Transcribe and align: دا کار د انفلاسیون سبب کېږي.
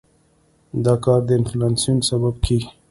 دا 0.85 0.93
کار 1.05 1.19
د 1.27 1.29
انفلاسیون 1.39 1.97
سبب 2.09 2.35
کېږي. 2.45 2.69